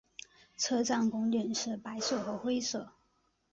[0.57, 2.89] 车站拱顶是白色和灰色。